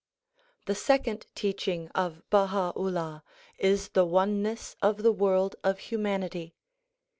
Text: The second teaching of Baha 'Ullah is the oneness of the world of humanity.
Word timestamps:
The 0.65 0.73
second 0.73 1.27
teaching 1.35 1.89
of 1.89 2.23
Baha 2.31 2.73
'Ullah 2.75 3.23
is 3.59 3.89
the 3.89 4.03
oneness 4.03 4.75
of 4.81 5.03
the 5.03 5.11
world 5.11 5.57
of 5.63 5.77
humanity. 5.77 6.55